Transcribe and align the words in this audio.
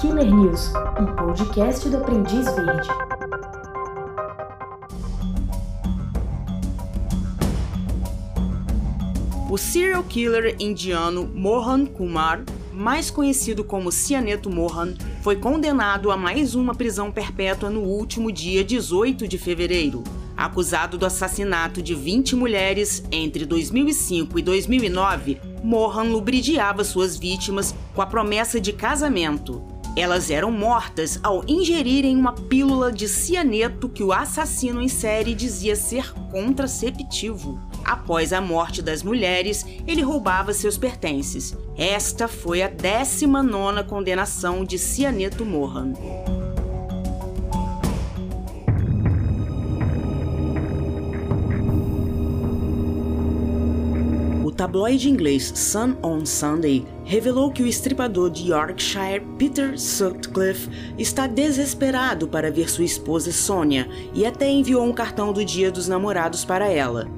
Killer 0.00 0.32
News, 0.32 0.70
um 1.00 1.06
podcast 1.16 1.88
do 1.88 1.96
Aprendiz 1.96 2.46
Verde. 2.54 2.88
O 9.50 9.58
serial 9.58 10.04
killer 10.04 10.54
indiano 10.60 11.28
Mohan 11.34 11.84
Kumar, 11.84 12.44
mais 12.72 13.10
conhecido 13.10 13.64
como 13.64 13.90
Cianeto 13.90 14.48
Mohan, 14.48 14.94
foi 15.20 15.34
condenado 15.34 16.12
a 16.12 16.16
mais 16.16 16.54
uma 16.54 16.76
prisão 16.76 17.10
perpétua 17.10 17.68
no 17.68 17.80
último 17.80 18.30
dia 18.30 18.62
18 18.62 19.26
de 19.26 19.36
fevereiro. 19.36 20.04
Acusado 20.36 20.96
do 20.96 21.06
assassinato 21.06 21.82
de 21.82 21.96
20 21.96 22.36
mulheres 22.36 23.02
entre 23.10 23.44
2005 23.44 24.38
e 24.38 24.42
2009, 24.42 25.40
Mohan 25.64 26.04
lubridiava 26.04 26.84
suas 26.84 27.16
vítimas 27.16 27.74
com 27.96 28.00
a 28.00 28.06
promessa 28.06 28.60
de 28.60 28.72
casamento. 28.72 29.76
Elas 29.98 30.30
eram 30.30 30.52
mortas 30.52 31.18
ao 31.24 31.42
ingerirem 31.48 32.16
uma 32.16 32.32
pílula 32.32 32.92
de 32.92 33.08
cianeto 33.08 33.88
que 33.88 34.04
o 34.04 34.12
assassino 34.12 34.80
em 34.80 34.86
série 34.86 35.34
dizia 35.34 35.74
ser 35.74 36.12
contraceptivo. 36.30 37.60
Após 37.84 38.32
a 38.32 38.40
morte 38.40 38.80
das 38.80 39.02
mulheres, 39.02 39.66
ele 39.88 40.00
roubava 40.00 40.52
seus 40.52 40.78
pertences. 40.78 41.58
Esta 41.76 42.28
foi 42.28 42.62
a 42.62 42.68
19 42.68 43.82
condenação 43.88 44.64
de 44.64 44.78
Cianeto 44.78 45.44
Mohan. 45.44 45.94
Tabloide 54.58 55.08
inglês 55.08 55.52
Sun 55.54 55.96
on 56.02 56.26
Sunday 56.26 56.84
revelou 57.04 57.52
que 57.52 57.62
o 57.62 57.66
estripador 57.66 58.28
de 58.28 58.50
Yorkshire 58.50 59.24
Peter 59.38 59.78
Sutcliffe 59.78 60.68
está 60.98 61.28
desesperado 61.28 62.26
para 62.26 62.50
ver 62.50 62.68
sua 62.68 62.84
esposa 62.84 63.30
Sonia 63.30 63.88
e 64.12 64.26
até 64.26 64.50
enviou 64.50 64.84
um 64.84 64.92
cartão 64.92 65.32
do 65.32 65.44
Dia 65.44 65.70
dos 65.70 65.86
Namorados 65.86 66.44
para 66.44 66.68
ela. 66.68 67.08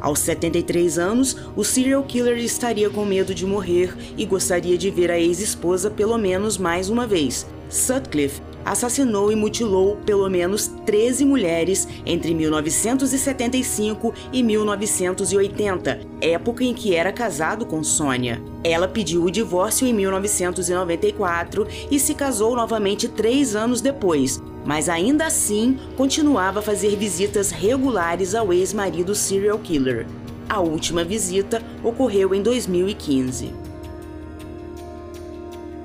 Aos 0.00 0.20
73 0.20 0.98
anos, 0.98 1.36
o 1.56 1.64
serial 1.64 2.02
killer 2.04 2.38
estaria 2.38 2.88
com 2.88 3.04
medo 3.04 3.34
de 3.34 3.44
morrer 3.44 3.94
e 4.16 4.24
gostaria 4.24 4.78
de 4.78 4.90
ver 4.90 5.10
a 5.10 5.18
ex-esposa 5.18 5.90
pelo 5.90 6.16
menos 6.16 6.56
mais 6.56 6.88
uma 6.88 7.06
vez. 7.06 7.46
Sutcliffe 7.68 8.40
assassinou 8.64 9.32
e 9.32 9.36
mutilou 9.36 9.96
pelo 10.04 10.28
menos 10.28 10.68
13 10.84 11.24
mulheres 11.24 11.88
entre 12.04 12.34
1975 12.34 14.14
e 14.32 14.42
1980, 14.42 16.00
época 16.20 16.64
em 16.64 16.74
que 16.74 16.94
era 16.94 17.12
casado 17.12 17.64
com 17.66 17.82
Sônia. 17.82 18.42
Ela 18.64 18.88
pediu 18.88 19.24
o 19.24 19.30
divórcio 19.30 19.86
em 19.86 19.92
1994 19.92 21.66
e 21.90 21.98
se 21.98 22.14
casou 22.14 22.56
novamente 22.56 23.06
três 23.06 23.54
anos 23.54 23.80
depois, 23.80 24.42
mas 24.64 24.88
ainda 24.88 25.26
assim 25.26 25.78
continuava 25.96 26.58
a 26.58 26.62
fazer 26.62 26.96
visitas 26.96 27.50
regulares 27.50 28.34
ao 28.34 28.52
ex-marido 28.52 29.14
serial 29.14 29.58
killer. 29.58 30.06
A 30.48 30.60
última 30.60 31.04
visita 31.04 31.62
ocorreu 31.84 32.34
em 32.34 32.42
2015. 32.42 33.52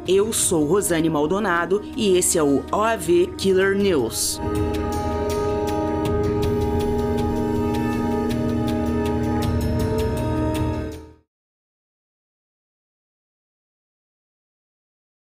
Eu 0.07 0.33
sou 0.33 0.65
Rosane 0.65 1.09
Maldonado 1.09 1.81
e 1.95 2.17
esse 2.17 2.37
é 2.37 2.43
o 2.43 2.63
OAV 2.71 3.27
Killer 3.37 3.75
News. 3.75 4.39